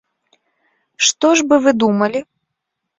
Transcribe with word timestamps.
Што 1.09 1.33
ж 1.37 1.47
бы 1.53 1.63
вы 1.69 1.77
думалі? 1.85 2.19